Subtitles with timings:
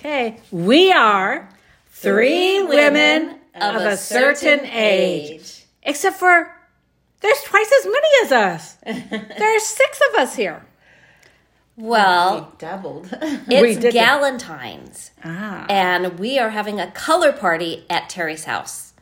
[0.00, 1.46] Okay, we are
[1.88, 5.66] three women of a certain age.
[5.82, 6.50] Except for
[7.20, 8.76] there's twice as many as us.
[9.38, 10.64] There's six of us here.
[11.76, 13.10] Well, Doubled.
[13.46, 14.20] We it's did that.
[14.22, 15.10] Galentine's.
[15.22, 15.66] Ah.
[15.68, 18.94] And we are having a color party at Terry's house.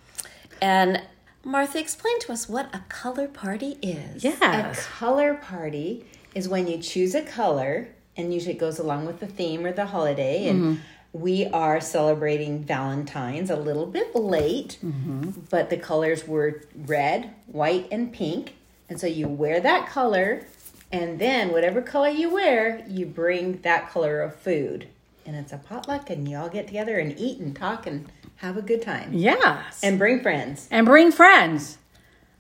[0.61, 1.03] And
[1.45, 4.25] Martha, explain to us what a color party is.
[4.25, 4.73] Yeah.
[4.73, 6.05] A color party
[6.35, 7.89] is when you choose a color,
[8.19, 10.49] and usually it goes along with the theme or the holiday.
[10.49, 10.83] And mm-hmm.
[11.13, 15.31] we are celebrating Valentine's a little bit late, mm-hmm.
[15.49, 18.57] but the colors were red, white, and pink.
[18.91, 20.47] And so you wear that color,
[20.91, 24.89] and then whatever color you wear, you bring that color of food.
[25.25, 28.57] And it's a potluck, and you all get together and eat and talk and have
[28.57, 29.13] a good time.
[29.13, 29.81] Yes.
[29.83, 30.69] And, And bring friends.
[30.71, 31.79] and bring friends.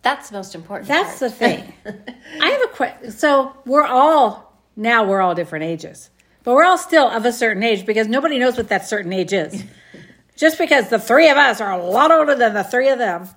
[0.02, 0.88] That's the most important.
[0.88, 1.30] That's part.
[1.30, 1.72] the thing.
[2.40, 3.10] I have a question.
[3.10, 4.47] So we're all
[4.78, 6.08] now we're all different ages,
[6.44, 9.32] but we're all still of a certain age because nobody knows what that certain age
[9.32, 9.64] is.
[10.36, 13.28] Just because the three of us are a lot older than the three of them.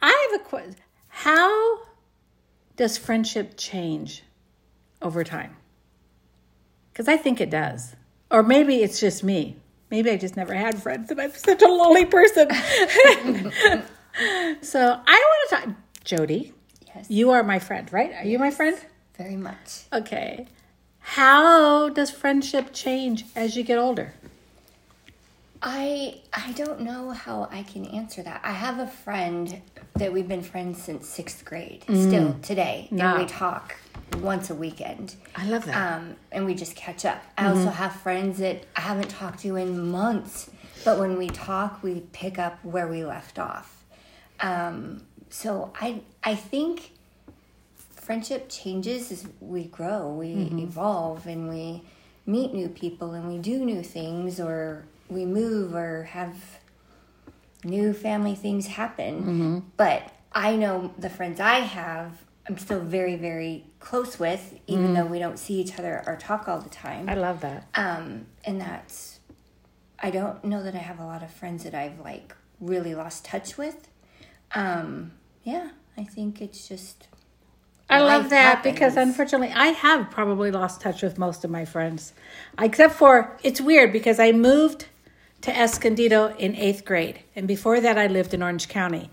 [0.00, 0.74] I have a question.
[1.06, 1.78] How
[2.74, 4.24] does friendship change
[5.00, 5.56] over time?
[6.92, 7.94] Because I think it does,
[8.28, 9.56] or maybe it's just me.
[9.88, 12.48] Maybe I just never had friends, and I'm such a lonely person.
[14.62, 15.68] so I want to talk,
[16.02, 16.54] Jody.
[16.92, 17.08] Yes.
[17.08, 18.12] You are my friend, right?
[18.14, 18.76] Are you my friend?
[19.20, 19.82] Very much.
[19.92, 20.46] Okay.
[21.00, 24.14] How does friendship change as you get older?
[25.62, 28.40] I I don't know how I can answer that.
[28.42, 29.60] I have a friend
[29.96, 33.10] that we've been friends since sixth grade, still today, Wow.
[33.16, 33.76] and we talk
[34.22, 35.16] once a weekend.
[35.36, 35.76] I love that.
[35.98, 37.22] Um, and we just catch up.
[37.36, 40.48] I also have friends that I haven't talked to in months,
[40.82, 43.84] but when we talk, we pick up where we left off.
[44.40, 46.92] Um, so I I think
[48.00, 51.82] friendship changes as we grow, we evolve, and we
[52.26, 56.34] meet new people, and we do new things, or we move, or have
[57.64, 59.62] new family things happen.
[59.76, 62.12] But I know the friends I have,
[62.48, 66.48] I'm still very, very close with, even though we don't see each other or talk
[66.48, 67.08] all the time.
[67.08, 67.68] I love that.
[67.74, 69.20] Um, and that's,
[69.98, 73.24] I don't know that I have a lot of friends that I've like really lost
[73.24, 73.88] touch with.
[74.54, 75.12] Um,
[75.44, 77.08] yeah, I think it's just.
[77.90, 82.12] I love that because unfortunately I have probably lost touch with most of my friends.
[82.58, 84.86] Except for it's weird because I moved
[85.42, 87.20] to Escondido in eighth grade.
[87.34, 89.10] And before that I lived in Orange County.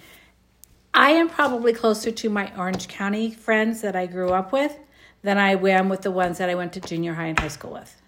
[0.93, 4.77] I am probably closer to my Orange County friends that I grew up with
[5.21, 7.73] than I am with the ones that I went to junior high and high school
[7.73, 8.01] with.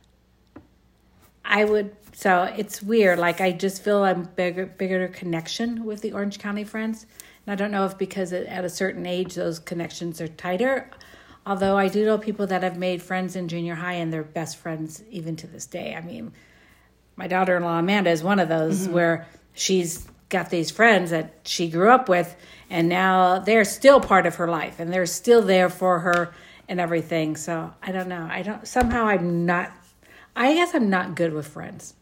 [1.43, 3.17] I would so it's weird.
[3.17, 7.05] Like I just feel I'm bigger bigger connection with the Orange County friends.
[7.49, 10.91] And I don't know if because at at a certain age those connections are tighter.
[11.47, 14.57] Although I do know people that have made friends in junior high and they're best
[14.57, 15.95] friends even to this day.
[15.95, 16.31] I mean,
[17.15, 18.93] my daughter-in-law Amanda is one of those mm-hmm.
[18.93, 22.35] where she's got these friends that she grew up with
[22.69, 26.31] and now they're still part of her life and they're still there for her
[26.67, 27.35] and everything.
[27.35, 28.27] So, I don't know.
[28.29, 29.71] I don't somehow I'm not
[30.35, 31.95] I guess I'm not good with friends.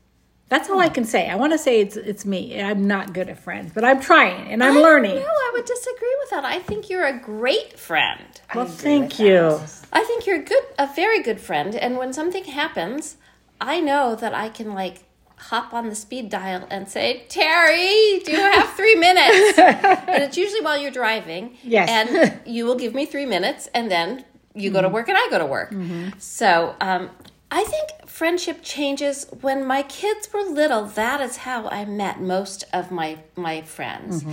[0.50, 1.30] That's all I can say.
[1.30, 2.60] I want to say it's it's me.
[2.62, 5.16] I'm not good at friends, but I'm trying and I'm learning.
[5.16, 6.46] No, I would disagree with that.
[6.46, 8.24] I think you're a great friend.
[8.56, 9.60] Well, thank you.
[9.92, 11.76] I think you're a good, a very good friend.
[11.76, 13.18] And when something happens,
[13.60, 15.00] I know that I can like
[15.36, 19.60] hop on the speed dial and say, Terry, do you have three minutes?
[19.60, 21.58] and it's usually while you're driving.
[21.62, 21.90] Yes.
[21.90, 24.24] And you will give me three minutes, and then
[24.56, 25.74] you go to work and I go to work.
[26.18, 27.10] So um,
[27.58, 30.86] I think friendship changes when my kids were little.
[30.86, 34.24] That is how I met most of my my friends,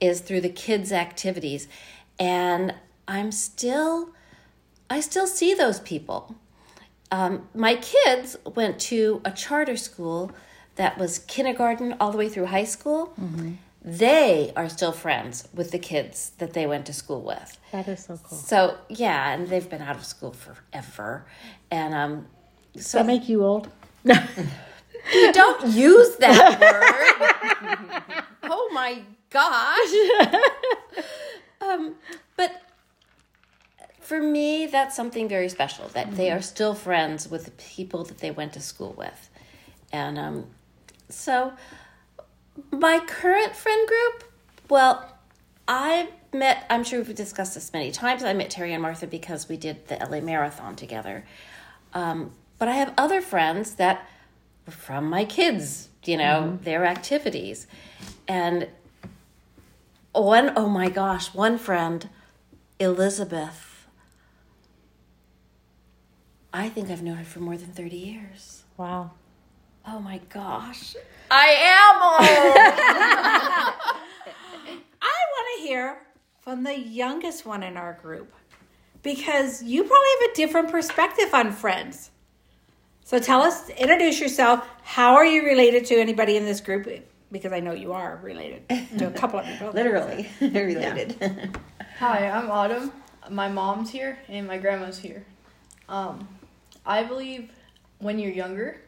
[0.00, 1.68] is through the kids' activities,
[2.18, 2.74] and
[3.06, 4.10] I'm still.
[4.90, 6.34] I still see those people.
[7.12, 10.32] Um, my kids went to a charter school
[10.74, 13.14] that was kindergarten all the way through high school.
[13.84, 17.58] They are still friends with the kids that they went to school with.
[17.70, 18.38] That is so cool.
[18.38, 21.26] So yeah, and they've been out of school forever,
[21.70, 22.26] and um,
[22.74, 23.68] Does so that make you old?
[24.04, 26.60] you don't use that
[28.02, 28.24] word.
[28.44, 30.42] oh my gosh.
[31.60, 31.94] um,
[32.36, 32.62] but
[34.00, 38.18] for me, that's something very special that they are still friends with the people that
[38.18, 39.30] they went to school with.
[39.92, 40.46] And um,
[41.08, 41.52] so,
[42.70, 44.24] my current friend group,
[44.68, 45.12] well,
[45.68, 48.24] I met, I'm sure we've discussed this many times.
[48.24, 51.24] I met Terry and Martha because we did the LA Marathon together.
[51.94, 54.06] Um, but I have other friends that
[54.64, 56.62] were from my kids, you know, mm-hmm.
[56.62, 57.66] their activities.
[58.28, 58.68] And
[60.12, 62.08] one, oh my gosh, one friend,
[62.78, 63.88] Elizabeth,
[66.52, 68.62] I think I've known her for more than 30 years.
[68.76, 69.10] Wow.
[69.84, 70.94] Oh my gosh.
[71.32, 72.20] I am old.
[75.02, 75.98] I want to hear
[76.38, 78.32] from the youngest one in our group
[79.02, 82.12] because you probably have a different perspective on friends.
[83.04, 84.66] So tell us, introduce yourself.
[84.84, 86.88] How are you related to anybody in this group?
[87.32, 88.68] Because I know you are related
[88.98, 89.70] to a couple of people.
[89.74, 91.16] Literally related.
[91.98, 92.92] Hi, I'm Autumn.
[93.28, 95.24] My mom's here and my grandma's here.
[95.88, 96.28] Um,
[96.86, 97.50] I believe
[97.98, 98.80] when you're younger,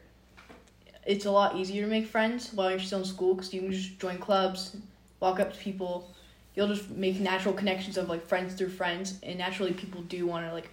[1.05, 3.71] it's a lot easier to make friends while you're still in school because you can
[3.71, 4.77] just join clubs,
[5.19, 6.13] walk up to people.
[6.55, 10.47] You'll just make natural connections of like friends through friends, and naturally people do want
[10.47, 10.69] to like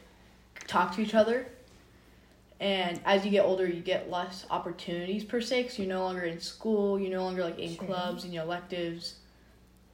[0.69, 1.47] talk to each other.
[2.63, 6.23] And as you get older, you get less opportunities per se because you're no longer
[6.23, 9.17] in school, you're no longer like in clubs and your electives,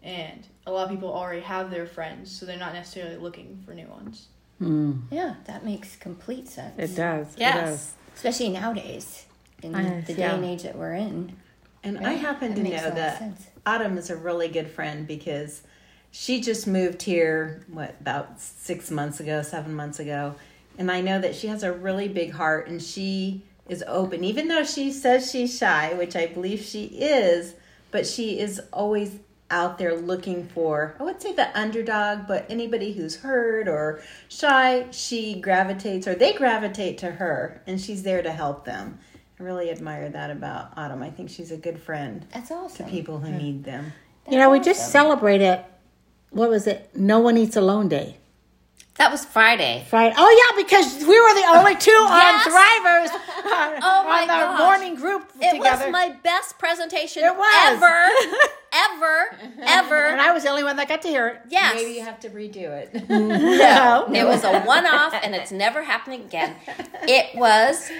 [0.02, 3.72] and a lot of people already have their friends, so they're not necessarily looking for
[3.72, 4.26] new ones.
[4.58, 4.92] Hmm.
[5.10, 6.74] Yeah, that makes complete sense.
[6.78, 7.28] It does.
[7.36, 7.54] It Yes.
[7.56, 7.94] does.
[8.16, 9.24] Especially nowadays,
[9.62, 11.38] in Yes, the day and age that we're in.
[11.82, 13.46] And I happen That to know that sense.
[13.64, 15.62] Autumn is a really good friend because
[16.10, 20.34] she just moved here, what, about six months ago, seven months ago.
[20.78, 24.48] And I know that she has a really big heart and she is open, even
[24.48, 27.54] though she says she's shy, which I believe she is,
[27.90, 29.18] but she is always
[29.50, 34.86] out there looking for, I would say the underdog, but anybody who's hurt or shy,
[34.90, 38.98] she gravitates or they gravitate to her and she's there to help them.
[39.38, 41.02] I really admire that about Autumn.
[41.02, 42.86] I think she's a good friend That's awesome.
[42.86, 43.92] to people who need them.
[44.30, 45.64] You know, we just celebrated,
[46.30, 46.90] what was it?
[46.94, 48.18] No One Eats Alone Day.
[48.98, 49.84] That was Friday.
[49.88, 50.14] Friday.
[50.18, 52.46] Oh, yeah, because we were the only two Yes.
[52.46, 53.10] on Thrivers
[53.46, 54.58] on, Oh, uh, my on the gosh.
[54.60, 55.84] morning group It together.
[55.86, 57.66] was my best presentation It was.
[57.66, 58.08] ever,
[58.72, 60.06] ever, ever.
[60.08, 61.40] and I was the only one that got to hear it.
[61.48, 61.74] Yes.
[61.74, 63.08] Maybe you have to redo it.
[63.08, 64.08] No.
[64.12, 66.54] It was a one off and it's never happening again.
[67.02, 67.90] It was,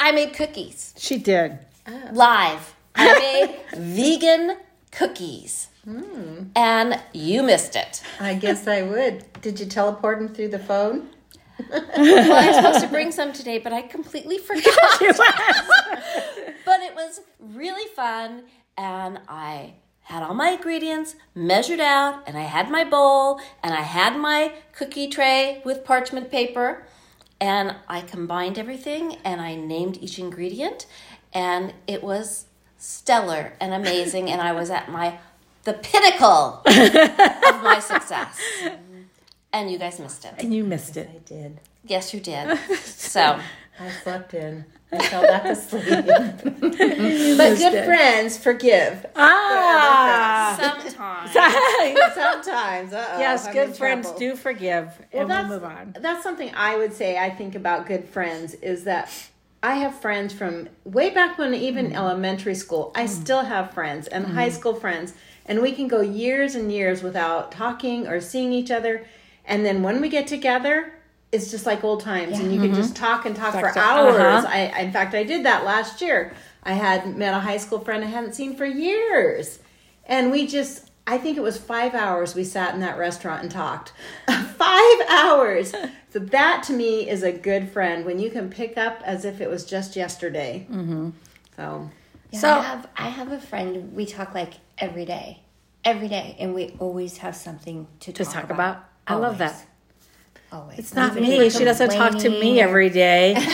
[0.00, 1.58] I made cookies She did.
[1.86, 2.00] Oh.
[2.12, 2.74] live.
[2.94, 4.56] I made vegan
[4.92, 5.68] cookies.
[5.84, 6.44] Hmm.
[6.54, 8.02] And you missed it.
[8.20, 9.24] I guess I would.
[9.40, 11.08] Did you teleport him through the phone?
[11.70, 14.64] Well, I was supposed to bring some today, but I completely forgot.
[14.98, 18.44] but it was really fun,
[18.76, 23.82] and I had all my ingredients measured out, and I had my bowl, and I
[23.82, 26.84] had my cookie tray with parchment paper,
[27.40, 30.86] and I combined everything, and I named each ingredient,
[31.32, 32.46] and it was
[32.82, 35.18] stellar and amazing, and I was at my
[35.64, 38.40] the pinnacle of my success.
[39.52, 40.34] And you guys missed it.
[40.38, 41.08] And you missed it.
[41.14, 41.60] I did.
[41.86, 42.58] Yes, you did.
[42.76, 43.38] So.
[43.80, 44.64] I slept in.
[44.92, 45.84] I fell back asleep.
[46.04, 49.06] but good friends forgive.
[49.16, 50.56] Ah.
[50.60, 51.32] Sometimes.
[52.14, 52.92] Sometimes.
[52.92, 54.18] Uh-oh, yes, I'm good friends trouble.
[54.18, 54.86] do forgive.
[55.12, 55.96] Well, and we'll move on.
[56.00, 59.10] that's something I would say I think about good friends is that
[59.62, 61.94] I have friends from way back when even Mm.
[61.94, 62.90] elementary school.
[62.94, 65.14] I still have friends and high school friends
[65.46, 69.04] and we can go years and years without talking or seeing each other
[69.44, 70.92] and then when we get together
[71.32, 74.16] it's just like old times and you can just talk and talk for hours.
[74.44, 74.46] uh-huh.
[74.48, 76.34] I in fact I did that last year.
[76.62, 79.58] I had met a high school friend I hadn't seen for years.
[80.06, 83.50] And we just, I think it was five hours we sat in that restaurant and
[83.50, 83.92] talked.
[84.28, 85.72] five hours.
[86.10, 89.40] So that to me is a good friend when you can pick up as if
[89.40, 90.66] it was just yesterday.
[90.70, 91.10] Mm-hmm.
[91.56, 91.90] So,
[92.30, 93.92] Yeah, So- I have I have a friend.
[93.94, 95.40] We talk like every day,
[95.84, 98.84] every day, and we always have something to To talk, talk about.
[99.06, 99.66] I love that.
[100.52, 100.78] Always.
[100.78, 101.50] It's not Even me.
[101.50, 103.34] She doesn't talk to me every day.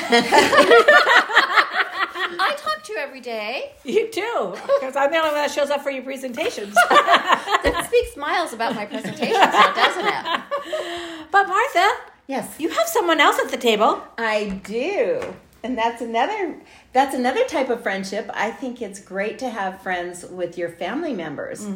[2.41, 3.73] I talk to you every day.
[3.85, 4.55] you do.
[4.81, 6.75] Because I'm the only one that shows up for your presentations.
[6.89, 11.27] That speaks miles about my presentation, now, doesn't it?
[11.31, 11.89] but Martha,
[12.27, 14.03] yes, you have someone else at the table.
[14.17, 15.21] I do.
[15.63, 16.57] And that's another
[16.93, 18.31] that's another type of friendship.
[18.33, 21.67] I think it's great to have friends with your family members.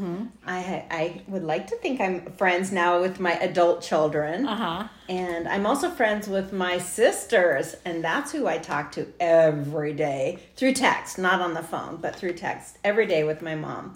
[0.46, 4.46] I I would like to think I'm friends now with my adult children.
[4.46, 4.86] Uh-huh.
[5.08, 10.38] And I'm also friends with my sisters, and that's who I talk to every day
[10.56, 13.94] through text, not on the phone, but through text every day with my mom.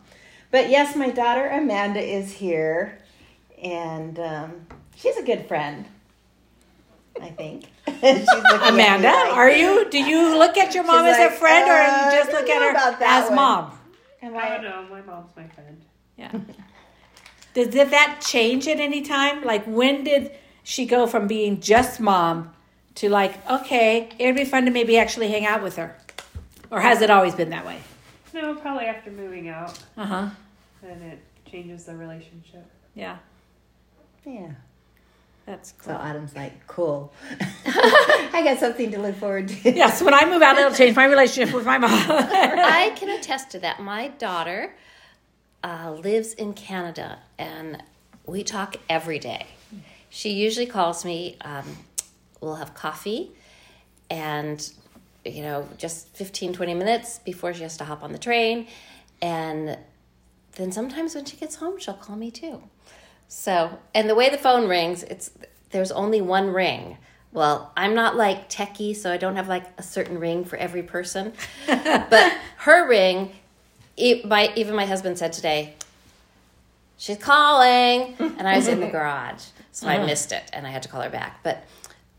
[0.50, 2.98] But yes, my daughter Amanda is here,
[3.62, 4.66] and um,
[4.96, 5.86] she's a good friend.
[7.22, 7.64] I think.
[7.86, 9.88] She's looking at me Amanda, like- are you?
[9.90, 12.32] Do you look at your mom She's as a like, friend, or uh, you just
[12.32, 13.36] look at her about that as one.
[13.36, 13.78] mom?
[14.22, 14.86] Am I I- don't know.
[14.90, 15.80] My mom's my friend.
[16.16, 16.32] Yeah.
[17.54, 19.42] did, did that change at any time?
[19.44, 20.32] Like, when did
[20.62, 22.52] she go from being just mom
[22.96, 25.96] to like, okay, it'd be fun to maybe actually hang out with her,
[26.70, 27.78] or has it always been that way?
[28.32, 30.28] No, probably after moving out, Uh huh.
[30.82, 31.18] then it
[31.50, 32.64] changes the relationship.
[32.94, 33.18] Yeah.
[34.24, 34.52] Yeah.
[35.46, 35.92] That's cool.
[35.94, 36.08] So cool.
[36.08, 37.12] Autumn's like, cool.
[37.66, 39.72] I got something to look forward to.
[39.72, 41.92] Yes, when I move out, it'll change my relationship with my mom.
[41.92, 43.80] I can attest to that.
[43.80, 44.74] My daughter
[45.62, 47.80] uh, lives in Canada, and
[48.26, 49.46] we talk every day.
[50.10, 51.36] She usually calls me.
[51.42, 51.64] Um,
[52.40, 53.30] we'll have coffee,
[54.10, 54.68] and
[55.24, 58.66] you know, just 15, 20 minutes before she has to hop on the train,
[59.22, 59.78] and
[60.56, 62.62] then sometimes when she gets home, she'll call me too.
[63.28, 65.30] So, and the way the phone rings, it's
[65.70, 66.98] there's only one ring.
[67.32, 70.82] Well, I'm not like techie, so I don't have like a certain ring for every
[70.82, 71.32] person.
[71.66, 73.32] but her ring,
[73.96, 75.74] e- my even my husband said today,
[76.96, 80.06] she's calling, and I was in the garage, so I uh-huh.
[80.06, 81.40] missed it, and I had to call her back.
[81.42, 81.64] But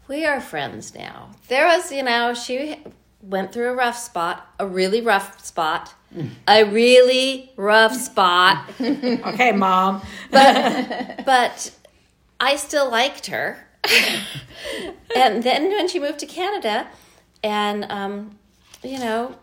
[0.08, 1.32] we are friends now.
[1.48, 2.78] There was, you know, she
[3.22, 5.94] went through a rough spot, a really rough spot,
[6.48, 10.02] a really rough spot okay, mom.
[10.32, 11.72] but but
[12.40, 13.58] I still liked her.
[15.16, 16.88] and then when she moved to Canada,
[17.44, 18.38] and um,
[18.84, 19.36] you know,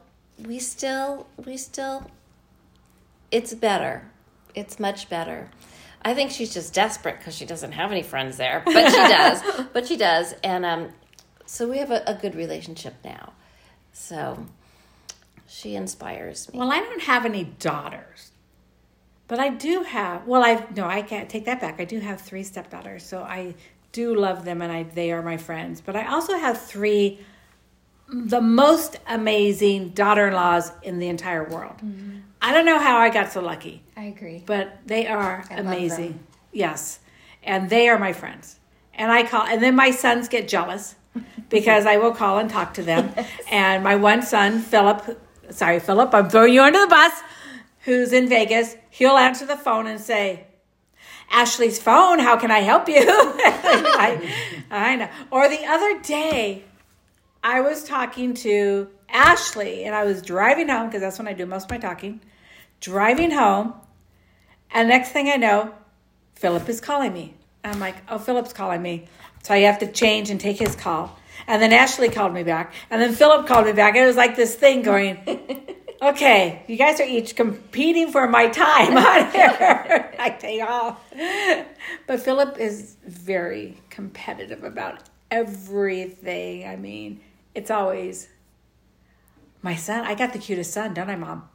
[0.46, 2.10] we still, we still,
[3.30, 4.10] it's better.
[4.54, 5.50] It's much better.
[6.02, 9.42] I think she's just desperate because she doesn't have any friends there, but she does.
[9.72, 10.88] but she does, and um,
[11.46, 13.32] so we have a, a good relationship now.
[13.94, 14.44] So
[15.46, 16.58] she inspires me.
[16.58, 18.32] Well, I don't have any daughters,
[19.28, 20.26] but I do have.
[20.26, 21.80] Well, I no, I can't take that back.
[21.80, 23.54] I do have three stepdaughters, so I
[23.92, 25.80] do love them, and I they are my friends.
[25.80, 27.20] But I also have three,
[28.08, 31.76] the most amazing daughter-in-laws in the entire world.
[31.76, 32.18] Mm-hmm.
[32.42, 34.42] I don't know how I got so lucky, I agree.
[34.44, 36.18] but they are I amazing.
[36.52, 36.98] Yes,
[37.44, 38.58] and they are my friends.
[38.92, 40.96] And I call, and then my sons get jealous
[41.48, 43.12] because I will call and talk to them.
[43.50, 47.12] And my one son, Philip, sorry, Philip, I'm throwing you under the bus,
[47.80, 50.46] who's in Vegas, he'll answer the phone and say,
[51.30, 52.96] Ashley's phone, how can I help you?
[53.06, 54.32] I,
[54.70, 55.08] I know.
[55.30, 56.64] Or the other day,
[57.42, 61.46] I was talking to Ashley and I was driving home because that's when I do
[61.46, 62.20] most of my talking.
[62.80, 63.74] Driving home,
[64.70, 65.72] and next thing I know,
[66.34, 67.34] Philip is calling me.
[67.62, 69.06] I'm like, oh, Philip's calling me.
[69.44, 71.18] So I have to change and take his call.
[71.46, 72.72] And then Ashley called me back.
[72.90, 73.94] And then Philip called me back.
[73.94, 75.18] And It was like this thing going,
[76.02, 80.14] okay, you guys are each competing for my time out here.
[80.18, 80.98] I take off.
[82.06, 86.66] But Philip is very competitive about everything.
[86.66, 87.20] I mean,
[87.54, 88.28] it's always
[89.60, 90.06] my son.
[90.06, 91.50] I got the cutest son, don't I, Mom?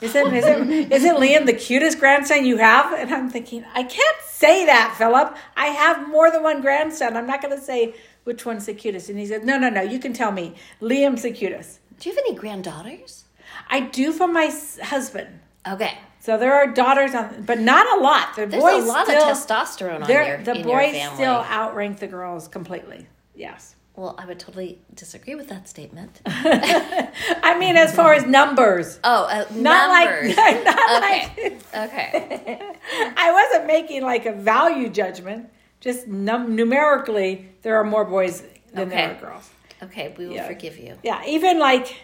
[0.00, 2.92] Isn't isn't isn't Liam the cutest grandson you have?
[2.92, 5.36] And I'm thinking, I can't say that, Philip.
[5.56, 7.16] I have more than one grandson.
[7.16, 9.08] I'm not going to say which one's the cutest.
[9.08, 9.82] And he said, No, no, no.
[9.82, 10.54] You can tell me.
[10.80, 11.80] Liam's the cutest.
[12.00, 13.24] Do you have any granddaughters?
[13.70, 15.40] I do for my husband.
[15.66, 15.96] Okay.
[16.20, 18.34] So there are daughters on, but not a lot.
[18.34, 21.14] The There's boys a lot still, of testosterone on your, The your boys family.
[21.16, 23.06] still outrank the girls completely.
[23.34, 23.73] Yes.
[23.96, 26.20] Well, I would totally disagree with that statement.
[26.26, 30.36] I mean, as far as numbers, Oh, uh, not numbers.
[30.36, 31.58] like not okay.
[31.74, 32.72] like okay.
[33.16, 35.48] I wasn't making like a value judgment.
[35.80, 39.48] Just num- numerically, there are more boys than there are girls.
[39.82, 40.46] Okay, we will Yeah.
[40.48, 40.98] forgive you.
[41.04, 41.94] Yeah, even like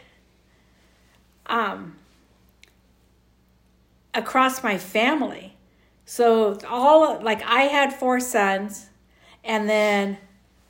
[1.46, 1.96] um
[4.14, 5.56] across my family.
[6.04, 8.90] So all like I had four sons
[9.44, 10.18] and then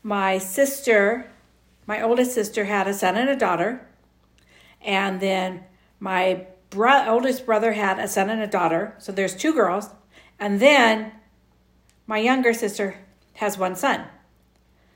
[0.03, 1.31] my sister,
[1.87, 3.87] my oldest sister had a son and a daughter.
[4.81, 5.65] And then
[5.99, 8.95] my bro- oldest brother had a son and a daughter.
[8.99, 9.91] So there's two girls.
[10.39, 11.13] And then
[12.07, 12.97] my younger sister
[13.35, 14.05] has one son.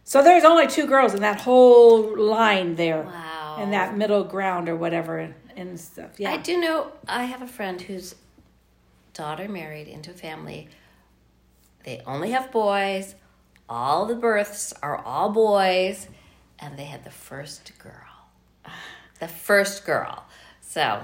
[0.05, 3.03] So there's only two girls in that whole line there.
[3.03, 3.59] Wow.
[3.63, 6.19] In that middle ground or whatever and, and stuff.
[6.19, 6.33] Yeah.
[6.33, 8.15] I do know I have a friend whose
[9.13, 10.69] daughter married into a family.
[11.85, 13.15] They only have boys.
[13.69, 16.09] All the births are all boys.
[16.59, 17.93] And they had the first girl.
[19.21, 20.25] The first girl.
[20.61, 21.01] So,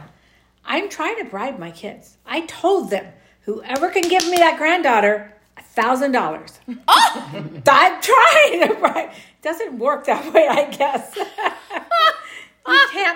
[0.64, 2.16] I'm trying to bribe my kids.
[2.26, 3.06] I told them,
[3.42, 6.58] whoever can give me that granddaughter, a thousand dollars.
[6.88, 7.30] Oh!
[7.68, 9.10] I'm trying to bribe.
[9.42, 11.16] Doesn't work that way, I guess.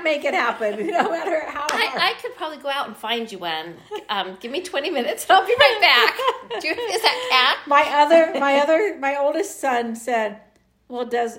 [0.05, 1.73] make it happen, no matter how hard.
[1.73, 3.75] I, I could probably go out and find you one.
[4.09, 6.61] Um, give me 20 minutes and I'll be right back.
[6.61, 7.69] Do you, is that cat?
[7.69, 10.41] my other my other my oldest son said
[10.89, 11.39] well does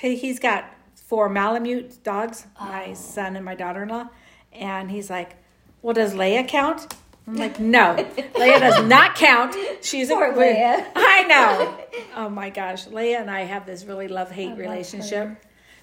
[0.00, 4.08] he, he's got four malamute dogs my son and my daughter-in-law
[4.52, 5.36] and he's like
[5.82, 6.94] well does leia count
[7.26, 7.94] i'm like no
[8.34, 10.86] leia does not count she's Poor a Leia.
[10.94, 11.78] i know
[12.16, 15.28] oh my gosh leia and i have this really love-hate relationship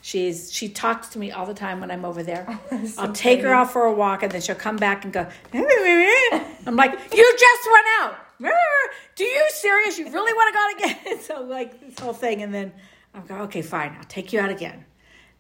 [0.02, 2.48] She's she talks to me all the time when I'm over there.
[2.72, 5.28] Oh, I'll take her out for a walk and then she'll come back and go.
[5.54, 8.16] I'm like, you just went out.
[9.16, 10.00] Do you serious?
[10.00, 11.22] You really want to go out again?
[11.22, 12.74] so like this whole thing, and then
[13.14, 14.86] I'm going, okay, fine, I'll take you out again.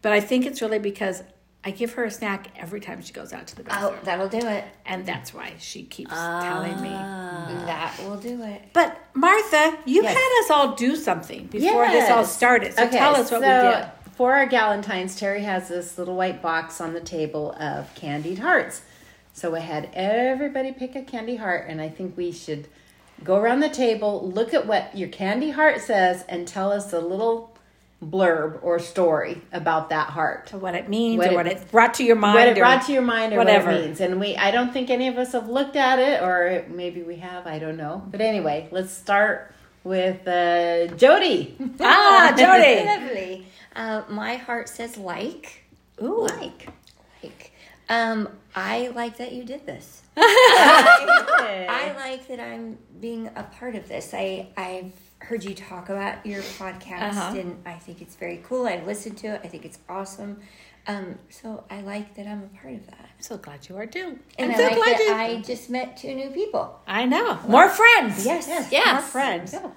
[0.01, 1.23] But I think it's really because
[1.63, 4.05] I give her a snack every time she goes out to the oh, bathroom, Oh,
[4.05, 4.65] that'll do it.
[4.85, 6.89] and that's why she keeps telling me.
[6.91, 8.63] Ah, that will do it.
[8.73, 10.15] But Martha, you Yes.
[10.15, 12.73] had us all do something before this all started.
[12.73, 13.85] So tell us what we did.
[14.21, 18.83] For our Galentine's, Terry has this little white box on the table of candied hearts.
[19.33, 22.67] So we had everybody pick a candy heart, and I think we should
[23.23, 26.99] go around the table, look at what your candy heart says, and tell us a
[26.99, 27.57] little
[27.99, 30.49] blurb or story about that heart.
[30.49, 32.35] So what it means What or it- what it brought to your mind.
[32.35, 33.71] what it brought to your mind or whatever.
[33.71, 34.01] what it means.
[34.01, 37.15] And we I don't think any of us have looked at it or maybe we
[37.15, 38.03] have, I don't know.
[38.11, 39.51] But anyway, let's start
[39.83, 41.55] with uh, Jody.
[41.79, 42.85] Ah, Jody.
[42.85, 43.47] Lovely.
[43.75, 45.63] Uh, my heart says like.
[46.01, 46.25] Ooh.
[46.27, 46.69] Like.
[47.23, 47.51] Like.
[47.89, 50.01] Um, I like that you did this.
[50.17, 54.13] I like that I'm being a part of this.
[54.13, 57.35] I I've heard you talk about your podcast, Uh-huh.
[57.37, 58.65] and I think it's very cool.
[58.65, 59.41] I've listened to it.
[59.43, 60.39] I think it's awesome.
[60.87, 63.85] Um, so I like that I'm a part of that, I'm so glad you are
[63.85, 64.17] too.
[64.39, 65.37] and I'm I so like glad that you.
[65.37, 66.79] I just met two new people.
[66.87, 67.37] I know.
[67.47, 68.25] More friends.
[68.25, 68.71] Yes, Yes.
[68.71, 68.93] yes.
[68.93, 69.53] More friends.
[69.53, 69.71] All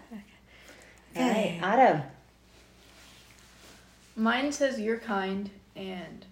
[1.16, 2.02] right, Autumn.
[4.16, 6.24] Mine says you're kind, and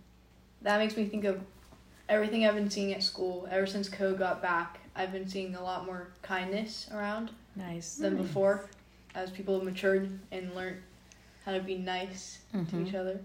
[0.62, 1.40] that makes me think of
[2.08, 3.48] everything I've been seeing at school.
[3.50, 7.96] Ever since Co got back, I've been seeing a lot more kindness around Nice.
[7.96, 8.68] than before,
[9.14, 10.82] as people have matured and learned
[11.44, 12.86] how to be nice to mm-hmm.
[12.86, 13.20] each other.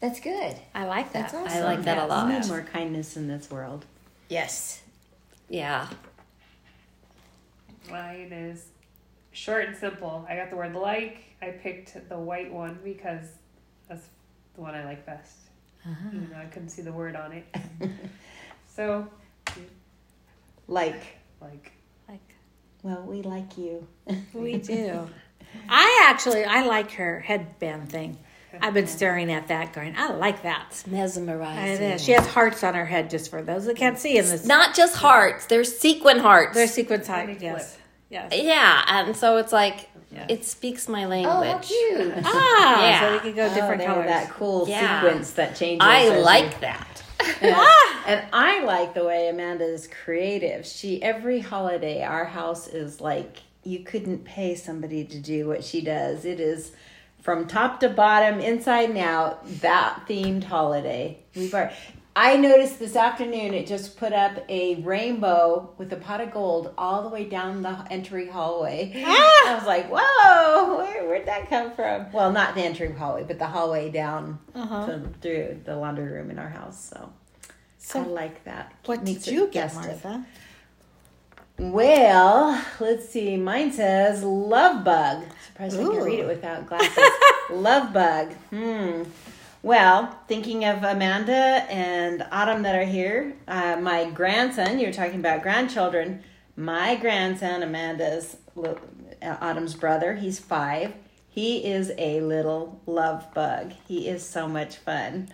[0.00, 0.56] That's good.
[0.74, 1.30] I like that.
[1.30, 1.58] That's awesome.
[1.58, 2.28] I like that a We lot.
[2.28, 3.84] need more kindness in this world.
[4.28, 4.82] Yes.
[5.48, 5.86] Yeah.
[7.88, 8.66] Mine is
[9.30, 10.26] short and simple.
[10.28, 11.18] I got the word like.
[11.40, 13.26] I picked the white one because
[13.92, 14.08] that's
[14.54, 15.36] the one I like best.
[15.86, 15.90] Ah.
[16.08, 17.44] Even though I couldn't see the word on it.
[18.66, 19.06] so,
[20.68, 21.02] Like,
[21.40, 21.72] like,
[22.08, 22.20] Like
[22.82, 23.86] well, we like you.
[24.32, 25.08] we do.
[25.68, 28.18] I actually I like her headband thing.
[28.60, 30.82] I've been staring at that, going, I like that.
[30.86, 31.86] Mesmerizing.
[31.86, 32.04] It is.
[32.04, 34.44] She has hearts on her head, just for those that can't see in this.
[34.44, 36.54] Not just hearts, they're sequin hearts.
[36.54, 37.28] They're sequence height.
[37.28, 37.78] Funny Yes.
[38.12, 38.30] Yes.
[38.34, 40.26] yeah, and so it's like, Yeah.
[40.28, 41.34] it speaks my language.
[41.34, 41.68] Oh, language.
[41.68, 42.12] cute!
[42.24, 43.00] Ah, Yeah.
[43.00, 44.06] so we could go different oh, colors.
[44.06, 45.00] That cool Yeah.
[45.00, 45.86] sequence that changes.
[45.86, 46.88] I as you- like that.
[48.04, 50.66] And I like the way Amanda is creative.
[50.66, 55.80] She every holiday, our house is like you couldn't pay somebody to do what she
[55.82, 56.24] does.
[56.24, 56.72] It is
[57.20, 61.20] from top to bottom, inside and out, that themed holiday.
[61.36, 61.74] We've already,
[62.14, 66.74] I noticed this afternoon it just put up a rainbow with a pot of gold
[66.76, 68.92] all the way down the entry hallway.
[69.06, 73.38] I was like, "Whoa, where, where'd that come from?" Well, not the entry hallway, but
[73.38, 76.90] the hallway down to, through the laundry room in our house.
[76.92, 77.10] So,
[77.78, 78.74] So I like that.
[78.84, 79.74] what Makes did you guess.
[79.74, 80.26] Martha?
[81.58, 83.36] Well, let's see.
[83.36, 85.24] Mine says love bug.
[85.46, 87.10] Surprised I can read it without glasses.
[87.50, 88.32] love bug.
[88.50, 89.02] Hmm.
[89.62, 91.32] Well, thinking of Amanda
[91.70, 96.24] and Autumn that are here, uh, my grandson, you're talking about grandchildren.
[96.56, 98.74] My grandson, Amanda's, uh,
[99.40, 100.94] Autumn's brother, he's five.
[101.28, 103.72] He is a little love bug.
[103.86, 105.28] He is so much fun.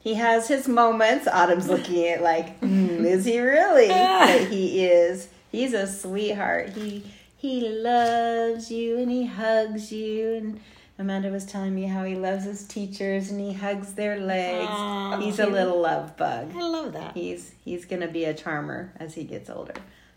[0.00, 1.28] He has his moments.
[1.28, 3.88] Autumn's looking at like, "Hmm, is he really?
[3.88, 5.28] but he is.
[5.52, 6.70] He's a sweetheart.
[6.70, 7.04] He
[7.36, 10.60] he loves you and he hugs you and
[10.98, 14.68] Amanda was telling me how he loves his teachers and he hugs their legs.
[14.68, 16.52] Aw, he's a little love bug.
[16.56, 17.14] I love that.
[17.14, 19.74] He's he's gonna be a charmer as he gets older.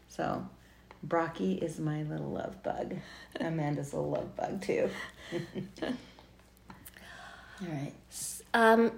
[0.08, 0.48] So
[1.04, 2.96] Brocky is my little love bug.
[3.40, 4.90] Amanda's a little love bug too.
[7.62, 7.94] All right.
[8.54, 8.92] Um,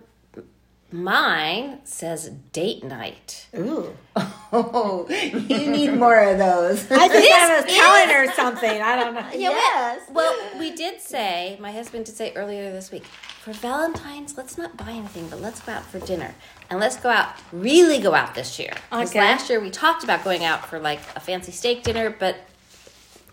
[0.93, 3.47] mine says date night.
[3.57, 3.95] Ooh.
[4.55, 6.83] Oh, you need more of those.
[6.91, 8.81] I think I was telling her something.
[8.83, 9.25] I don't know.
[9.33, 10.07] yes.
[10.11, 13.03] Well, we did say, my husband did say earlier this week,
[13.41, 16.35] for Valentine's, let's not buy anything, but let's go out for dinner.
[16.69, 18.73] And let's go out, really go out this year.
[18.91, 19.21] Because Okay.
[19.21, 22.35] last year we talked about going out for like a fancy steak dinner, but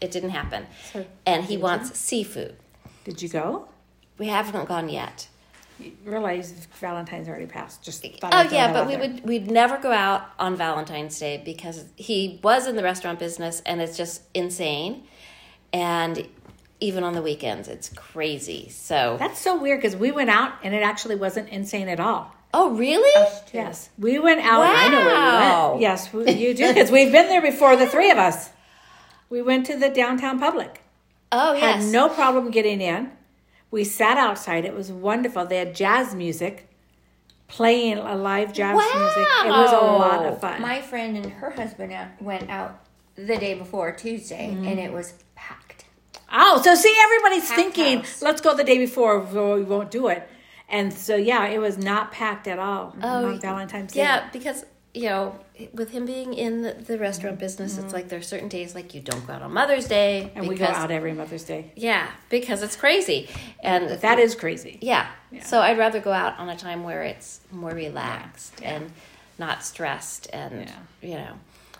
[0.00, 0.66] it didn't happen.
[0.90, 2.56] So, And he wants seafood.
[3.04, 3.68] Did you go?
[4.16, 5.28] We haven't gone yet.
[5.80, 7.82] You realize Valentine's already passed.
[7.82, 9.00] Just oh, thought Oh I'd yeah, but we there.
[9.08, 13.62] would we'd never go out on Valentine's Day because he was in the restaurant business
[13.66, 15.04] and it's just insane.
[15.72, 16.26] And
[16.80, 18.68] even on the weekends, it's crazy.
[18.70, 22.34] So That's so weird because we went out and it actually wasn't insane at all.
[22.52, 23.10] Oh really?
[23.52, 24.60] Yes, we went out.
[24.60, 24.72] Wow.
[24.74, 25.82] I know where we went.
[25.82, 27.76] Yes, we- you do because we've been there before.
[27.76, 28.50] The three of us.
[29.28, 30.82] We went to the downtown public.
[31.30, 31.84] Oh yes.
[31.84, 33.12] Had no problem getting in.
[33.70, 34.64] We sat outside.
[34.64, 35.46] It was wonderful.
[35.46, 36.68] They had jazz music,
[37.48, 39.28] playing a live jazz music.
[39.44, 40.60] It was a lot of fun.
[40.60, 42.84] My friend and her husband went out
[43.16, 44.66] the day before Tuesday, Mm-hmm.
[44.66, 45.84] and it was packed.
[46.32, 48.22] Oh, so see, everybody's Packed thinking, house.
[48.22, 50.28] let's go the day before, so we won't do it.
[50.68, 54.00] And so, yeah, it was not packed at all Oh, on Valentine's Day.
[54.02, 55.38] Yeah, because you know,
[55.72, 58.92] with him being in the, the restaurant business, it's like there are certain days like
[58.94, 60.38] you don't go out on Mother's Day, Mm-hmm.
[60.38, 61.72] And we go out every Mother's Day.
[61.76, 63.28] Yeah, because it's crazy,
[63.62, 64.78] and That is crazy.
[64.80, 65.08] yeah.
[65.30, 65.44] Yeah.
[65.44, 68.90] So I'd rather go out on a time where it's more relaxed and
[69.38, 71.08] not stressed, and Yeah.
[71.08, 71.34] you know.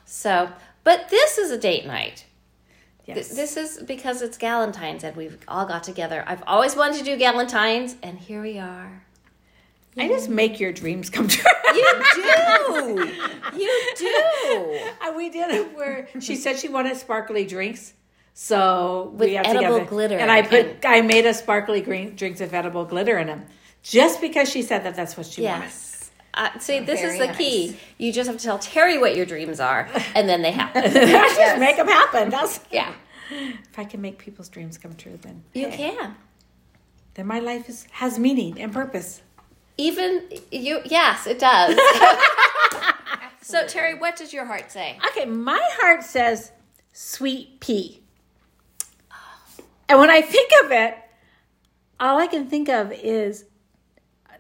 [0.05, 0.51] So,
[0.85, 2.25] but this is a date night.
[3.07, 3.29] Th- Yes.
[3.35, 6.23] This is because it's Galentine's and we've all got together.
[6.29, 9.03] I've always wanted to do Galentine's, and here we are.
[9.97, 11.51] I just make your dreams come true.
[11.75, 13.13] You do,
[13.59, 14.81] you do.
[15.03, 17.93] And we did it where she said she wanted sparkly drinks.
[18.35, 19.85] So With we have edible together.
[19.91, 23.27] glitter and I put and- I made a sparkly green drinks with edible glitter in
[23.27, 23.45] them,
[23.83, 25.71] just because she said that that's what she wanted.
[26.33, 27.77] Uh, see, this is Very the key.
[27.99, 30.85] You just have to tell Terry what your dreams are, and then they happen.
[30.93, 32.31] just make them happen.
[32.31, 32.95] That's yeah,
[33.31, 36.17] if I can make people's dreams come true, then you hey, can.
[37.15, 39.23] Then my life is has meaning and purpose.
[39.81, 41.75] Even you, yes, it does.
[43.41, 44.99] so, Terry, what does your heart say?
[45.09, 46.53] Okay, my heart says
[46.93, 48.03] sweet pea.
[49.89, 50.97] And when I think of it,
[51.99, 53.45] all I can think of is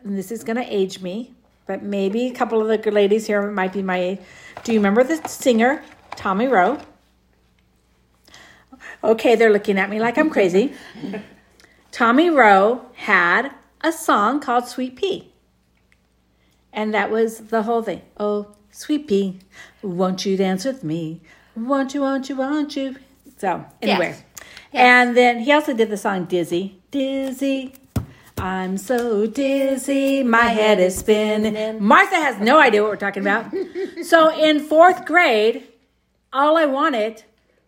[0.04, 1.34] and this is going to age me,
[1.66, 4.18] but maybe a couple of the good ladies here might be my age.
[4.64, 5.82] Do you remember the singer,
[6.16, 6.78] Tommy Roe?
[9.02, 10.74] Okay, they're looking at me like I'm crazy.
[11.92, 13.50] Tommy Roe had
[13.82, 15.29] a song called Sweet Pea.
[16.72, 18.02] And that was the whole thing.
[18.18, 19.38] Oh, sweet pea,
[19.82, 21.20] won't you dance with me?
[21.56, 22.96] Won't you, won't you, won't you?
[23.38, 24.16] So, anyway.
[24.72, 26.80] And then he also did the song Dizzy.
[26.90, 27.74] Dizzy.
[28.38, 31.82] I'm so dizzy, my head is spinning.
[31.84, 33.52] Martha has no idea what we're talking about.
[34.02, 35.68] so in fourth grade,
[36.32, 37.22] all I wanted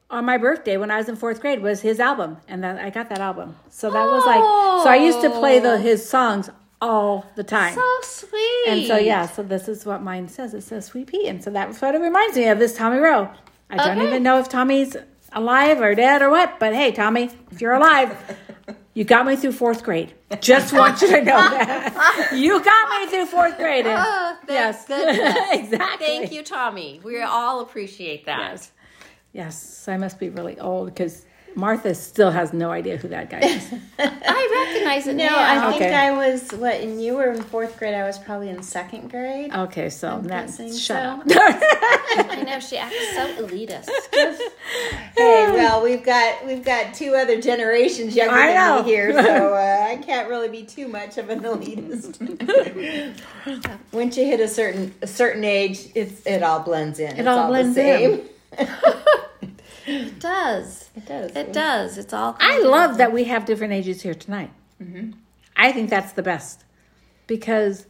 [0.08, 2.88] on my birthday when I was in fourth grade was his album, and that I
[2.88, 3.56] got that album.
[3.68, 4.40] So that was like,
[4.82, 6.48] so I used to play the his songs
[6.82, 7.74] all the time.
[7.74, 8.64] So sweet.
[8.68, 10.52] And so yeah, so this is what mine says.
[10.52, 12.58] It says Sweet Pea, and so that's what it reminds me of.
[12.58, 13.30] This Tommy Roe.
[13.70, 14.96] I don't even know if Tommy's
[15.32, 18.14] alive or dead or what, but hey, Tommy, if you're alive,
[18.94, 20.12] you got me through fourth grade.
[20.40, 23.86] Just want you to know that you got me through fourth grade.
[23.86, 26.06] Uh, and, Oh, yes, exactly.
[26.06, 27.00] Thank you, Tommy.
[27.02, 28.38] We all appreciate that.
[28.40, 28.72] Yes.
[29.32, 33.40] Yes, I must be really old because Martha still has no idea who that guy
[33.40, 33.72] is.
[33.98, 35.66] I recognize it No, now.
[35.66, 35.94] I think Okay.
[35.94, 37.94] I was what, and you were in fourth grade.
[37.94, 39.52] I was probably in second grade.
[39.54, 40.94] Okay, so that's guessing shut so.
[40.94, 41.22] up.
[42.30, 43.88] I know she acts so elitist.
[45.16, 48.82] Hey, well, we've got we've got two other generations younger I than know.
[48.82, 52.18] me here, so uh, I can't really be too much of an elitist.
[53.92, 57.16] Once you hit a certain a certain age, it's it all blends in.
[57.18, 58.22] It all blends in.
[59.86, 60.90] It does.
[60.96, 61.36] It does.
[61.36, 61.98] It does.
[61.98, 62.36] It's all.
[62.38, 64.50] I love that we have different ages here tonight.
[64.82, 65.12] Mm-hmm.
[65.56, 66.64] I think that's the best
[67.26, 67.86] because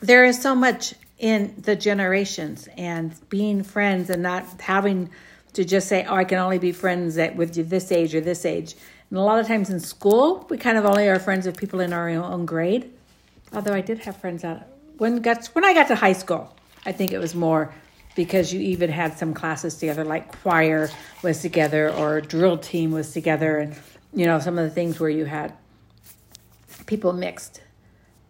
[0.00, 5.10] there is so much in the generations and being friends and not having
[5.52, 8.20] to just say, "Oh, I can only be friends at with you this age or
[8.20, 8.74] this age."
[9.10, 11.80] And a lot of times in school, we kind of only are friends with people
[11.80, 12.90] in our own grade.
[13.52, 14.62] Although I did have friends out
[14.98, 16.54] when got when I got to high school,
[16.86, 17.74] I think it was more
[18.14, 20.90] because you even had some classes together, like choir
[21.22, 23.76] was together or drill team was together, and
[24.12, 25.54] you know some of the things where you had
[26.86, 27.62] people mixed.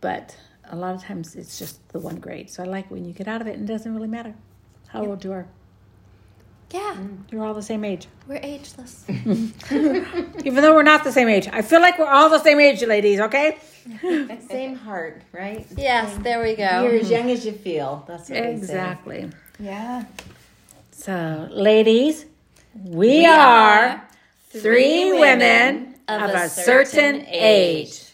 [0.00, 0.36] But
[0.70, 2.50] a lot of times it's just the one grade.
[2.50, 4.34] So I like when you get out of it and it doesn't really matter
[4.88, 5.46] how old you are.
[6.70, 7.18] Yeah, mm.
[7.30, 9.04] You're all the same age, we're ageless.
[9.08, 11.46] even though we're not the same age.
[11.52, 13.20] I feel like we're all the same age, ladies.
[13.20, 13.58] Okay.
[14.48, 15.66] Same heart, right?
[15.76, 16.84] yes, there we go.
[16.84, 18.04] You're as young as you feel.
[18.08, 18.52] That's what we say.
[18.52, 19.30] Exactly.
[19.62, 20.06] Yeah.
[20.90, 22.26] So, ladies,
[22.74, 24.08] we, are
[24.50, 28.11] three women of a certain age.